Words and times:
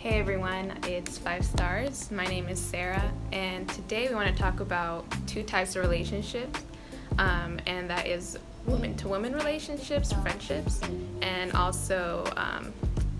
Hey 0.00 0.18
everyone, 0.18 0.78
it's 0.86 1.18
Five 1.18 1.44
Stars. 1.44 2.10
My 2.10 2.24
name 2.24 2.48
is 2.48 2.58
Sarah, 2.58 3.12
and 3.32 3.68
today 3.68 4.08
we 4.08 4.14
want 4.14 4.34
to 4.34 4.42
talk 4.42 4.60
about 4.60 5.04
two 5.26 5.42
types 5.42 5.76
of 5.76 5.82
relationships, 5.82 6.64
um, 7.18 7.60
and 7.66 7.90
that 7.90 8.06
is 8.06 8.38
women 8.64 8.96
to 8.96 9.08
women 9.08 9.34
relationships, 9.34 10.10
friendships, 10.10 10.80
and 11.20 11.52
also 11.52 12.24
um, 12.38 12.72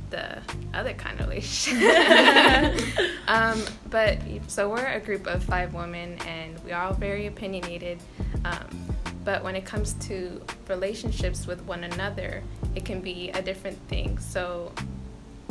the 0.09 0.39
other 0.73 0.95
kind 0.95 1.21
of 1.21 1.29
relationship. 1.29 2.83
um, 3.29 3.63
but 3.91 4.17
so 4.47 4.71
we're 4.71 4.87
a 4.87 5.01
group 5.01 5.27
of 5.27 5.45
five 5.45 5.75
women, 5.75 6.17
and 6.27 6.59
we 6.65 6.73
are 6.73 6.87
all 6.87 6.95
very 6.95 7.27
opinionated. 7.27 7.99
Um, 8.47 8.97
but 9.23 9.45
when 9.45 9.55
it 9.55 9.67
comes 9.67 9.93
to 10.09 10.41
relationships 10.67 11.47
with 11.47 11.61
one 11.65 11.85
another, 11.85 12.43
it 12.75 12.87
can 12.87 13.03
be 13.03 13.29
a 13.33 13.43
different 13.43 13.77
thing. 13.89 14.19
So 14.19 14.73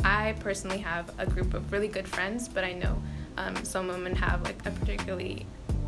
I 0.04 0.34
personally 0.40 0.78
have 0.78 1.10
a 1.18 1.26
group 1.26 1.54
of 1.54 1.72
really 1.72 1.88
good 1.88 2.08
friends, 2.08 2.48
but 2.48 2.64
I 2.64 2.72
know 2.72 3.02
um, 3.36 3.56
some 3.64 3.88
women 3.88 4.14
have 4.14 4.42
like 4.42 4.64
a 4.66 4.70
particularly 4.70 5.46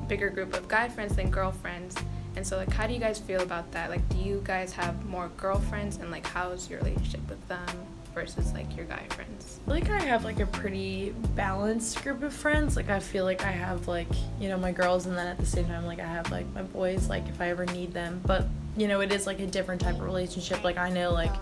bigger 0.08 0.30
group 0.30 0.54
of 0.54 0.68
guy 0.68 0.88
friends 0.88 1.16
than 1.16 1.30
girlfriends. 1.30 1.96
And 2.34 2.46
so, 2.46 2.56
like, 2.56 2.72
how 2.72 2.86
do 2.86 2.94
you 2.94 3.00
guys 3.00 3.18
feel 3.18 3.42
about 3.42 3.70
that? 3.72 3.90
Like, 3.90 4.06
do 4.08 4.16
you 4.16 4.40
guys 4.44 4.72
have 4.72 5.04
more 5.04 5.30
girlfriends, 5.36 5.98
and 5.98 6.10
like, 6.10 6.26
how's 6.26 6.70
your 6.70 6.80
relationship 6.80 7.28
with 7.28 7.46
them 7.48 7.66
versus 8.14 8.52
like 8.52 8.74
your 8.76 8.86
guy 8.86 9.04
friends? 9.10 9.60
I 9.66 9.70
like 9.70 9.90
I 9.90 10.00
have 10.00 10.24
like 10.24 10.40
a 10.40 10.46
pretty 10.46 11.14
balanced 11.34 12.02
group 12.02 12.22
of 12.22 12.32
friends. 12.32 12.76
Like 12.76 12.88
I 12.88 13.00
feel 13.00 13.24
like 13.24 13.44
I 13.44 13.50
have 13.50 13.88
like 13.88 14.08
you 14.40 14.48
know 14.48 14.56
my 14.56 14.72
girls, 14.72 15.06
and 15.06 15.16
then 15.16 15.26
at 15.26 15.38
the 15.38 15.46
same 15.46 15.66
time 15.66 15.86
like 15.86 16.00
I 16.00 16.06
have 16.06 16.30
like 16.30 16.46
my 16.54 16.62
boys. 16.62 17.08
Like 17.08 17.28
if 17.28 17.40
I 17.40 17.48
ever 17.50 17.66
need 17.66 17.92
them, 17.92 18.20
but 18.24 18.46
you 18.76 18.88
know 18.88 19.00
it 19.00 19.12
is 19.12 19.26
like 19.26 19.40
a 19.40 19.46
different 19.46 19.80
type 19.80 19.96
of 19.96 20.02
relationship. 20.02 20.64
Like 20.64 20.78
I 20.78 20.90
know 20.90 21.12
like 21.12 21.32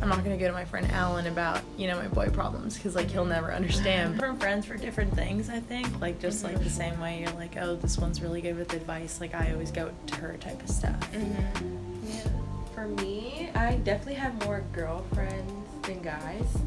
I'm 0.00 0.08
not 0.08 0.22
gonna 0.22 0.36
go 0.36 0.46
to 0.46 0.52
my 0.52 0.64
friend 0.64 0.90
Alan 0.92 1.26
about 1.26 1.62
you 1.76 1.86
know 1.86 1.96
my 1.96 2.08
boy 2.08 2.28
problems 2.28 2.76
because 2.76 2.94
like 2.94 3.10
he'll 3.10 3.24
never 3.24 3.52
understand. 3.52 4.14
Different 4.14 4.40
friends 4.40 4.66
for 4.66 4.76
different 4.76 5.14
things. 5.14 5.50
I 5.50 5.60
think 5.60 6.00
like 6.00 6.20
just 6.20 6.44
like 6.44 6.58
the 6.62 6.70
same 6.70 7.00
way 7.00 7.20
you're 7.20 7.32
like 7.32 7.56
oh 7.56 7.76
this 7.76 7.98
one's 7.98 8.22
really 8.22 8.40
good 8.40 8.56
with 8.56 8.72
advice. 8.72 9.20
Like 9.20 9.34
I 9.34 9.52
always 9.52 9.70
go 9.70 9.90
to 10.06 10.14
her 10.16 10.36
type 10.38 10.62
of 10.62 10.68
stuff. 10.68 11.00
Mm-hmm. 11.12 12.08
Yeah. 12.08 12.28
For 12.74 12.86
me, 12.86 13.50
I 13.54 13.74
definitely 13.76 14.14
have 14.14 14.44
more 14.44 14.62
girlfriends 14.72 15.52
than 15.82 16.00
guys, 16.00 16.58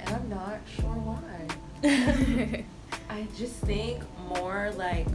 and 0.00 0.08
I'm 0.10 0.28
not 0.28 0.60
sure 0.76 0.84
why. 0.84 2.64
I 3.10 3.26
just 3.36 3.54
think 3.54 4.02
more 4.28 4.72
like 4.76 5.06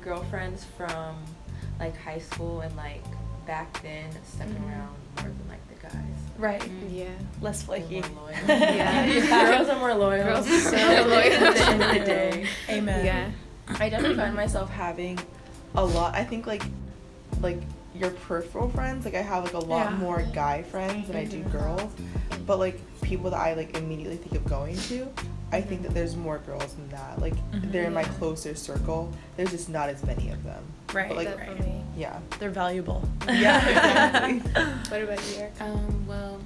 girlfriends 0.00 0.64
from 0.76 1.16
like 1.80 1.96
high 1.96 2.18
school 2.18 2.60
and 2.60 2.74
like 2.76 3.02
back 3.46 3.82
then 3.82 4.10
stuck 4.24 4.46
Mhm. 4.48 4.68
around 4.68 4.88
more 5.16 5.28
than 5.28 5.48
like 5.48 5.68
the 5.68 5.74
guys. 5.82 6.18
Right. 6.38 6.70
Yeah. 6.90 7.06
Less 7.40 7.62
flaky. 7.62 8.02
more 8.14 8.24
loyal. 8.26 8.36
Yeah. 8.60 9.56
girls 9.56 9.68
are 9.68 9.78
more 9.78 9.94
loyal. 9.94 10.24
Girls 10.24 10.46
are 10.48 10.60
so 10.60 10.76
At 10.76 11.54
the 11.54 11.62
end 11.70 11.82
of 11.82 11.92
the 11.94 12.04
day. 12.04 12.46
Amen. 12.68 13.04
Yeah. 13.06 13.30
I 13.80 13.88
definitely 13.88 14.16
find 14.16 14.34
myself 14.34 14.70
having 14.70 15.18
a 15.74 15.84
lot. 15.84 16.14
I 16.14 16.24
think 16.24 16.46
like 16.46 16.62
like 17.40 17.60
your 17.94 18.10
peripheral 18.10 18.68
friends. 18.70 19.04
Like 19.04 19.14
I 19.14 19.22
have 19.22 19.44
like 19.44 19.54
a 19.54 19.58
lot 19.58 19.90
Yeah. 19.92 19.96
more 19.96 20.22
guy 20.32 20.62
friends 20.62 21.06
than 21.08 21.16
I 21.16 21.24
do 21.24 21.42
Mhm. 21.42 21.52
girls. 21.52 21.92
But 22.46 22.58
like 22.58 22.80
people 23.02 23.30
that 23.30 23.38
I 23.40 23.54
like 23.54 23.76
immediately 23.76 24.16
think 24.16 24.34
of 24.36 24.44
going 24.44 24.76
to, 24.76 25.08
I 25.52 25.60
think 25.60 25.82
that 25.82 25.94
there's 25.94 26.16
more 26.16 26.38
girls 26.38 26.74
than 26.74 26.88
that. 26.88 27.20
Like 27.20 27.34
Mhm. 27.52 27.70
they're 27.72 27.84
in 27.84 27.94
my 27.94 28.04
closer 28.04 28.54
circle. 28.54 29.12
There's 29.36 29.50
just 29.50 29.68
not 29.68 29.88
as 29.88 30.02
many 30.04 30.30
of 30.30 30.42
them. 30.44 30.62
Right. 30.92 31.08
But, 31.08 31.16
like, 31.16 31.28
right. 31.28 31.38
Definitely. 31.38 31.80
Yeah. 31.96 32.18
They're 32.38 32.50
valuable. 32.50 33.02
Yeah. 33.28 34.26
Exactly. 34.26 34.62
What 34.90 35.02
about 35.02 35.20
you, 35.30 35.36
Erica? 35.40 35.64
Um, 35.64 36.06
well, 36.06 36.38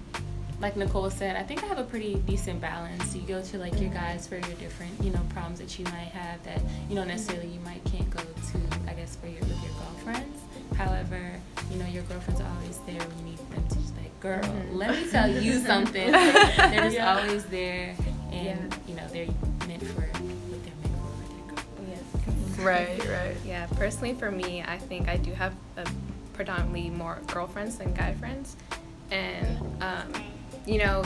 like 0.60 0.76
Nicole 0.76 1.08
said, 1.08 1.36
I 1.36 1.42
think 1.42 1.62
I 1.64 1.66
have 1.66 1.78
a 1.78 1.84
pretty 1.84 2.16
decent 2.26 2.60
balance. 2.60 3.14
You 3.14 3.22
go 3.22 3.40
to 3.40 3.58
like 3.58 3.80
your 3.80 3.88
guys 3.90 4.26
for 4.28 4.34
your 4.34 4.56
different, 4.58 4.92
you 5.02 5.10
know, 5.10 5.20
problems 5.30 5.58
that 5.60 5.78
you 5.78 5.84
might 5.86 6.12
have 6.12 6.42
that 6.44 6.60
you 6.88 6.94
know 6.94 7.04
necessarily 7.04 7.48
you 7.48 7.60
might 7.60 7.82
can't 7.84 8.08
go 8.10 8.20
to. 8.20 8.58
I 8.90 8.92
guess 8.92 9.16
for 9.16 9.26
your 9.28 9.40
with 9.40 9.62
your 9.62 9.72
girlfriends. 9.80 10.38
However, 10.76 11.20
you 11.70 11.78
know 11.78 11.86
your 11.86 12.02
girlfriends 12.04 12.40
are 12.42 12.48
always 12.56 12.78
there 12.86 12.98
when 13.08 13.18
you 13.18 13.24
need 13.32 13.38
them 13.50 13.66
to 13.68 13.74
just 13.76 13.96
like, 13.96 14.18
girl, 14.20 14.42
Mhm. 14.42 14.74
let 14.76 14.90
me 14.90 15.10
tell 15.10 15.28
you 15.30 15.58
something. 15.70 16.12
they're 16.12 16.82
just 16.82 16.96
Yeah. 16.96 17.16
always 17.16 17.44
there, 17.46 17.94
and 18.32 18.72
Yeah. 18.72 18.78
you 18.88 18.94
know 18.94 19.06
they're 19.08 19.26
meant 19.68 19.82
for 19.86 20.02
what 20.02 20.62
they're 20.64 20.74
meant 20.82 22.00
for. 22.10 22.22
with. 22.56 22.58
Right. 22.60 22.98
Right. 23.08 23.36
Yeah, 23.46 23.66
personally 23.76 24.14
for 24.14 24.30
me, 24.30 24.62
I 24.62 24.78
think 24.78 25.08
I 25.08 25.16
do 25.16 25.32
have 25.32 25.52
a 25.76 25.84
predominantly 26.34 26.90
more 26.90 27.18
girlfriends 27.26 27.76
than 27.78 27.92
guy 27.94 28.14
friends, 28.14 28.56
and 29.10 29.46
um, 29.82 30.12
you 30.66 30.78
know, 30.78 31.02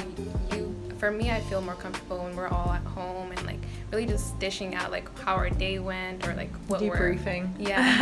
you 0.52 0.74
for 0.98 1.10
me, 1.10 1.30
I 1.30 1.40
feel 1.40 1.60
more 1.60 1.74
comfortable 1.74 2.18
when 2.24 2.36
we're 2.36 2.48
all 2.48 2.70
at 2.72 2.82
home 2.84 3.30
and 3.32 3.44
like 3.46 3.58
really 3.90 4.06
just 4.06 4.38
dishing 4.38 4.74
out 4.74 4.90
like 4.90 5.06
how 5.18 5.34
our 5.34 5.50
day 5.50 5.78
went 5.78 6.26
or 6.26 6.34
like 6.34 6.50
what 6.68 6.80
we're 6.80 6.96
Debriefing. 6.96 7.48
yeah 7.58 7.98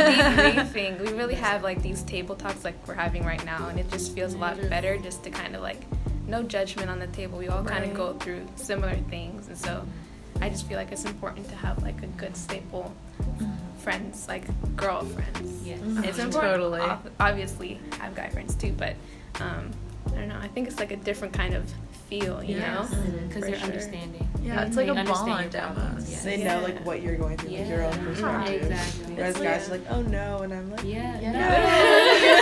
debriefing. 0.54 1.00
we 1.04 1.12
really 1.12 1.34
have 1.34 1.62
like 1.62 1.82
these 1.82 2.02
table 2.02 2.34
talks 2.36 2.64
like 2.64 2.74
we're 2.86 2.94
having 2.94 3.24
right 3.24 3.44
now, 3.44 3.68
and 3.68 3.78
it 3.80 3.90
just 3.90 4.14
feels 4.14 4.34
a 4.34 4.38
lot 4.38 4.56
better 4.68 4.98
just 4.98 5.22
to 5.24 5.30
kind 5.30 5.54
of 5.56 5.62
like 5.62 5.80
no 6.26 6.42
judgment 6.42 6.88
on 6.90 6.98
the 6.98 7.06
table. 7.08 7.38
We 7.38 7.48
all 7.48 7.64
kind 7.64 7.84
of 7.84 7.90
Right. 7.90 7.96
go 7.96 8.12
through 8.14 8.46
similar 8.56 8.94
things, 9.10 9.48
and 9.48 9.56
so 9.58 9.84
I 10.40 10.48
just 10.48 10.66
feel 10.66 10.76
like 10.78 10.92
it's 10.92 11.04
important 11.04 11.48
to 11.50 11.54
have 11.56 11.82
like 11.82 12.02
a 12.02 12.06
good 12.06 12.36
staple 12.36 12.92
friends, 13.78 14.26
like 14.28 14.44
girlfriends. 14.76 15.66
Yes. 15.66 15.80
Mhm. 15.80 16.04
It's 16.04 16.18
important. 16.18 16.52
Totally. 16.54 16.80
ob- 16.80 17.10
Obviously, 17.20 17.80
have 17.98 18.14
guy 18.14 18.28
friends 18.28 18.54
too, 18.54 18.72
but 18.76 18.94
um, 19.40 19.70
I 20.12 20.16
don't 20.16 20.28
know. 20.28 20.38
I 20.40 20.48
think 20.48 20.68
it's 20.68 20.78
like 20.78 20.92
a 20.92 20.96
different 20.96 21.34
kind 21.34 21.54
of 21.54 21.64
feel, 22.08 22.42
you 22.42 22.56
Yes. 22.58 22.90
know? 22.90 22.98
Because 23.28 23.44
For 23.44 23.50
they're 23.50 23.58
sure. 23.58 23.64
understanding. 23.68 24.28
Yeah, 24.42 24.62
it's 24.64 24.76
like 24.76 24.86
They 24.86 24.92
a 24.92 24.94
understand 24.96 25.52
bond 25.52 25.78
your 25.78 25.84
almost. 25.86 26.10
yes. 26.10 26.24
They 26.24 26.42
know 26.44 26.60
like 26.60 26.84
what 26.84 27.00
you're 27.02 27.16
going 27.16 27.36
through, 27.38 27.50
like 27.56 27.68
your 27.68 27.82
own 27.84 27.92
Yeah. 27.92 28.04
perspective. 28.04 28.62
Exactly. 28.70 29.14
Whereas 29.14 29.34
It's 29.36 29.44
guys 29.44 29.68
like- 29.70 29.80
are 29.90 29.94
like, 29.96 29.96
oh 29.98 30.02
no, 30.02 30.38
and 30.42 30.52
I'm 30.52 30.70
like, 30.70 30.84
Yeah. 30.84 31.20
Yeah. 31.20 31.32
no. 31.32 31.38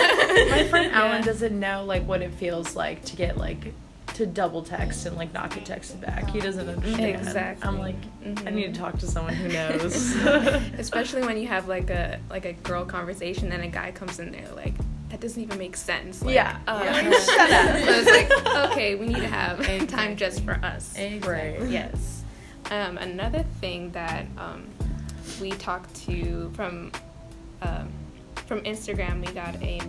My 0.49 0.63
friend 0.69 0.91
Yeah. 0.91 1.01
Alan 1.05 1.21
doesn't 1.23 1.59
know 1.59 1.83
like 1.85 2.03
what 2.07 2.21
it 2.21 2.31
feels 2.31 2.75
like 2.75 3.03
to 3.05 3.15
get 3.15 3.37
like 3.37 3.73
to 4.15 4.25
double 4.25 4.61
text 4.61 5.05
and 5.05 5.15
like 5.15 5.33
not 5.33 5.53
get 5.53 5.63
texted 5.65 6.01
back. 6.01 6.29
He 6.29 6.39
doesn't 6.41 6.67
understand. 6.67 7.15
Exactly. 7.15 7.67
I'm 7.67 7.79
like, 7.79 7.95
I 8.23 8.27
Mhm. 8.29 8.53
need 8.53 8.73
to 8.73 8.79
talk 8.79 8.99
to 8.99 9.07
someone 9.07 9.33
who 9.33 9.47
knows. 9.53 10.15
Especially 10.77 11.21
when 11.21 11.37
you 11.37 11.47
have 11.47 11.67
like 11.67 11.89
a 11.89 12.19
like 12.29 12.45
a 12.45 12.53
girl 12.53 12.85
conversation 12.85 13.51
and 13.51 13.63
a 13.63 13.67
guy 13.67 13.91
comes 13.91 14.19
in 14.19 14.31
there 14.31 14.47
like 14.55 14.73
that 15.09 15.19
doesn't 15.19 15.41
even 15.43 15.57
make 15.57 15.75
sense. 15.75 16.21
Like, 16.21 16.35
Yeah. 16.35 16.57
uh, 16.67 16.81
Yeah. 16.83 17.11
Shut 17.11 17.51
up. 17.51 17.77
so 17.83 17.91
it's 18.01 18.09
like 18.45 18.71
okay, 18.71 18.95
we 18.95 19.07
need 19.07 19.17
to 19.21 19.27
have 19.27 19.59
a 19.61 19.85
time 19.85 20.15
just 20.15 20.43
for 20.43 20.53
us. 20.63 20.93
Right. 20.97 21.57
Yes. 21.67 22.23
Um, 22.69 22.97
another 22.97 23.43
thing 23.59 23.91
that 23.91 24.25
um, 24.37 24.63
we 25.41 25.51
talked 25.51 25.93
to 26.05 26.49
from 26.53 26.91
um, 27.61 27.89
from 28.47 28.61
Instagram, 28.61 29.25
we 29.25 29.31
got 29.33 29.55
a 29.61 29.81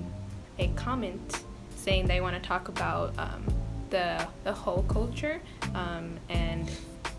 a 0.59 0.69
comment 0.69 1.45
saying 1.77 2.07
they 2.07 2.21
want 2.21 2.41
to 2.41 2.49
talk 2.49 2.69
about 2.69 3.19
um, 3.19 3.45
the 3.91 4.27
the 4.45 4.53
hoe 4.53 4.85
culture, 4.89 5.41
um, 5.75 6.17
and 6.29 6.71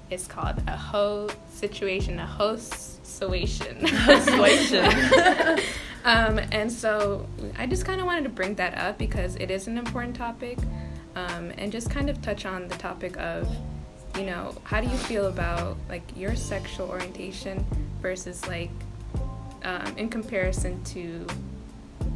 it's 0.10 0.28
called 0.28 0.62
a 0.68 0.78
hoe 0.78 1.30
situation, 1.52 2.20
a 2.20 2.26
host 2.26 3.06
situation. 3.06 3.88
Situation. 3.88 4.86
um, 6.06 6.40
and 6.52 6.72
so 6.72 7.28
I 7.58 7.66
just 7.66 7.86
kind 7.86 8.00
of 8.00 8.06
wanted 8.06 8.24
to 8.24 8.30
bring 8.30 8.56
that 8.56 8.78
up 8.78 8.98
because 8.98 9.36
it 9.38 9.50
is 9.50 9.68
an 9.68 9.78
important 9.78 10.16
topic, 10.16 10.58
um, 11.16 11.52
and 11.58 11.72
just 11.72 11.90
kind 11.90 12.10
of 12.10 12.22
touch 12.22 12.46
on 12.46 12.68
the 12.68 12.76
topic 12.76 13.18
of, 13.18 13.48
you 14.18 14.26
know, 14.26 14.56
how 14.64 14.82
do 14.82 14.88
you 14.88 14.98
feel 14.98 15.28
about 15.28 15.78
like 15.90 16.04
your 16.16 16.36
sexual 16.36 16.90
orientation 16.90 17.66
versus 18.02 18.48
like, 18.48 18.72
um, 19.63 19.98
in 19.98 20.10
comparison 20.10 20.84
to, 20.86 21.25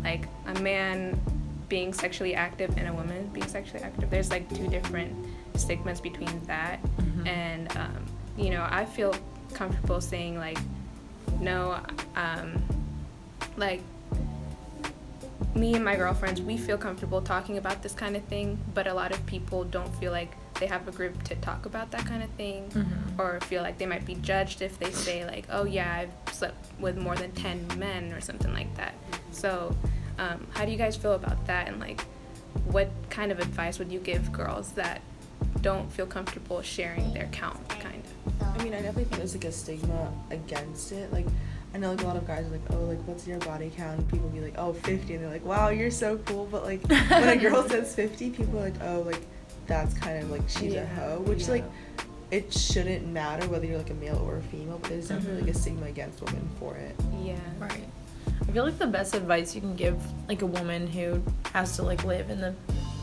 like 0.07 0.25
a 0.45 0.59
man 0.62 1.19
being 1.68 1.92
sexually 1.94 2.33
active 2.33 2.74
and 2.77 2.88
a 2.88 2.94
woman 2.94 3.27
being 3.33 3.48
sexually 3.48 3.83
active. 3.83 4.09
There's 4.09 4.30
like 4.30 4.48
two 4.56 4.68
different 4.69 5.12
stigmas 5.56 6.00
between 6.00 6.36
that, 6.45 6.80
Mhm. 6.83 7.27
and 7.27 7.77
um, 7.77 8.06
you 8.38 8.50
know, 8.51 8.65
I 8.69 8.86
feel 8.86 9.13
comfortable 9.54 10.00
saying 10.00 10.38
like, 10.38 10.59
no, 11.42 11.57
um, 12.15 12.50
like 13.57 13.81
me 15.56 15.74
and 15.74 15.83
my 15.83 15.95
girlfriends, 15.95 16.42
we 16.42 16.56
feel 16.57 16.77
comfortable 16.77 17.21
talking 17.21 17.57
about 17.57 17.81
this 17.83 17.94
kind 17.94 18.15
of 18.15 18.24
thing, 18.25 18.57
but 18.74 18.88
a 18.88 18.94
lot 18.94 19.12
of 19.12 19.19
people 19.25 19.63
don't 19.65 19.94
feel 19.95 20.12
like 20.12 20.31
they 20.60 20.68
have 20.68 20.88
a 20.88 20.92
group 20.92 21.21
to 21.24 21.36
talk 21.36 21.65
about 21.65 21.92
that 21.92 22.06
kind 22.06 22.24
of 22.24 22.30
thing 22.31 22.69
Mhm. 22.69 23.19
or 23.19 23.39
feel 23.42 23.62
like 23.62 23.77
they 23.77 23.86
might 23.86 24.06
be 24.06 24.15
judged 24.15 24.62
if 24.63 24.80
they 24.80 24.89
say 24.92 25.24
like 25.24 25.45
oh 25.51 25.65
yeah 25.65 25.89
i've 26.00 26.33
slept 26.33 26.57
with 26.80 26.98
more 26.98 27.15
than 27.15 27.31
10 27.33 27.60
men 27.77 28.12
or 28.12 28.19
something 28.21 28.51
like 28.60 28.71
that 28.75 28.94
so 29.31 29.75
um, 30.17 30.45
how 30.51 30.65
do 30.65 30.71
you 30.71 30.77
guys 30.77 30.95
feel 30.95 31.13
about 31.13 31.45
that 31.47 31.67
and 31.67 31.79
like 31.79 32.01
what 32.65 32.89
kind 33.09 33.31
of 33.31 33.39
advice 33.39 33.77
would 33.79 33.91
you 33.91 33.99
give 33.99 34.31
girls 34.31 34.71
that 34.71 35.01
don't 35.61 35.91
feel 35.91 36.05
comfortable 36.07 36.61
sharing 36.61 37.13
their 37.13 37.27
count 37.31 37.67
kind 37.69 38.03
of 38.03 38.57
I 38.59 38.63
mean, 38.63 38.73
I 38.73 38.77
definitely 38.77 39.03
think 39.05 39.17
there's 39.17 39.35
like 39.35 39.45
a 39.45 39.51
stigma 39.51 40.11
against 40.31 40.91
it. 40.91 41.13
Like, 41.13 41.27
I 41.75 41.77
know 41.77 41.91
like 41.91 42.01
a 42.01 42.07
lot 42.07 42.15
of 42.15 42.25
guys 42.25 42.47
are 42.47 42.49
like, 42.49 42.61
oh, 42.71 42.79
like 42.85 42.97
what's 43.07 43.27
your 43.27 43.37
body 43.39 43.71
count? 43.75 43.99
And 43.99 44.09
people 44.09 44.29
be 44.29 44.39
like, 44.39 44.55
oh, 44.57 44.73
50, 44.73 45.13
and 45.13 45.23
they're 45.23 45.29
like, 45.31 45.45
wow, 45.45 45.69
you're 45.69 45.91
so 45.91 46.17
cool. 46.25 46.47
But 46.49 46.63
like 46.63 46.81
when 46.89 47.29
a 47.29 47.37
girl 47.37 47.67
says 47.69 47.93
50, 47.93 48.31
people 48.31 48.57
are 48.59 48.63
like, 48.63 48.81
oh, 48.81 49.01
like 49.01 49.21
that's 49.67 49.93
kind 49.93 50.23
of 50.23 50.31
like 50.31 50.41
she's 50.47 50.73
Yeah. 50.73 50.81
a 50.83 50.87
hoe, 50.87 51.19
which 51.19 51.43
Yeah. 51.43 51.51
like 51.51 51.63
it 52.31 52.51
shouldn't 52.51 53.05
matter 53.07 53.47
whether 53.47 53.65
you're 53.67 53.77
like 53.77 53.91
a 53.91 53.95
male 53.95 54.21
or 54.27 54.37
a 54.37 54.41
female, 54.43 54.79
but 54.81 54.89
there's 54.89 55.09
definitely 55.09 55.41
like 55.43 55.51
a 55.51 55.57
stigma 55.57 55.85
against 55.85 56.21
women 56.23 56.49
for 56.59 56.75
it. 56.75 56.95
Yeah. 57.23 57.35
Right. 57.59 57.85
I 58.42 58.51
feel 58.51 58.63
like 58.66 58.78
the 58.80 58.88
best 58.88 59.13
advice 59.16 59.54
you 59.56 59.62
can 59.62 59.75
give 59.75 59.98
like 60.28 60.42
a 60.42 60.45
woman 60.45 60.88
who 60.88 61.22
has 61.54 61.75
to 61.78 61.84
like 61.84 62.04
live 62.04 62.30
in 62.30 62.39
the 62.42 62.54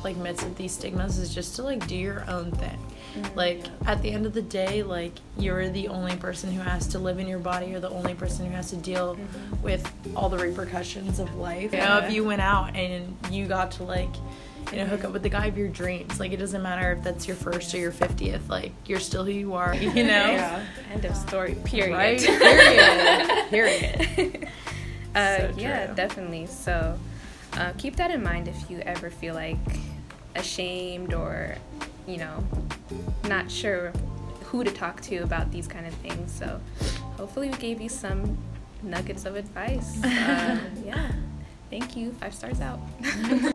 like 0.02 0.16
midst 0.16 0.44
of 0.44 0.56
these 0.56 0.72
stigmas 0.72 1.18
is 1.18 1.34
just 1.34 1.56
to 1.56 1.62
like 1.62 1.86
do 1.86 1.96
your 1.96 2.28
own 2.28 2.50
thing. 2.52 2.78
Mhm. 3.16 3.36
Like 3.36 3.62
at 3.86 4.02
the 4.02 4.10
end 4.10 4.26
of 4.26 4.34
the 4.34 4.42
day, 4.42 4.82
like 4.82 5.12
you're 5.38 5.68
the 5.70 5.88
only 5.88 6.16
person 6.16 6.52
who 6.52 6.60
has 6.60 6.86
to 6.88 6.98
live 6.98 7.18
in 7.18 7.26
your 7.28 7.38
body. 7.38 7.66
You're 7.66 7.80
the 7.80 7.88
only 7.90 8.14
person 8.14 8.44
who 8.46 8.52
has 8.52 8.68
to 8.70 8.76
deal 8.76 9.16
Mhm. 9.16 9.62
with 9.62 9.90
all 10.16 10.28
the 10.28 10.36
repercussions 10.38 11.18
of 11.20 11.34
life. 11.36 11.72
You 11.72 11.78
know, 11.78 11.98
if 11.98 12.12
you 12.12 12.22
went 12.24 12.42
out 12.42 12.74
and 12.76 13.16
you 13.30 13.46
got 13.46 13.70
to 13.72 13.84
like, 13.84 14.10
you 14.72 14.78
know, 14.78 14.86
hook 14.86 15.04
up 15.04 15.12
with 15.12 15.22
the 15.22 15.28
guy 15.30 15.46
of 15.46 15.56
your 15.56 15.68
dreams, 15.68 16.20
like 16.20 16.32
it 16.32 16.38
doesn't 16.38 16.62
matter 16.62 16.92
if 16.92 17.02
that's 17.04 17.26
your 17.26 17.36
first 17.36 17.74
or 17.74 17.78
your 17.78 17.92
fiftieth. 17.92 18.48
Like 18.50 18.72
you're 18.86 19.00
still 19.00 19.24
who 19.24 19.30
you 19.32 19.54
are. 19.54 19.74
You 19.84 19.88
know. 19.94 20.02
Yeah. 20.04 20.62
End 20.92 21.04
of 21.06 21.16
story. 21.16 21.54
Period. 21.64 21.94
Right? 21.96 22.20
Period. 23.50 23.50
Period. 23.50 24.48
Uh, 25.14 25.36
So 25.38 25.52
yeah, 25.56 25.86
definitely. 25.94 26.46
So 26.46 26.98
uh, 27.54 27.72
keep 27.78 27.96
that 27.96 28.10
in 28.10 28.22
mind 28.22 28.48
if 28.48 28.70
you 28.70 28.78
ever 28.80 29.10
feel 29.10 29.34
like 29.34 29.56
ashamed 30.34 31.14
or, 31.14 31.56
you 32.06 32.16
know, 32.18 32.44
not 33.28 33.50
sure 33.50 33.92
who 34.44 34.64
to 34.64 34.70
talk 34.70 35.00
to 35.02 35.18
about 35.18 35.50
these 35.50 35.66
kind 35.68 35.86
of 35.86 35.94
things. 35.94 36.32
So 36.32 36.60
hopefully 37.16 37.50
we 37.50 37.56
gave 37.56 37.80
you 37.80 37.88
some 37.88 38.36
nuggets 38.82 39.24
of 39.24 39.36
advice. 39.36 39.98
Um, 40.04 40.60
yeah. 40.84 41.12
Thank 41.70 41.96
you. 41.96 42.12
Five 42.20 42.34
stars 42.34 42.60
out. 42.60 42.80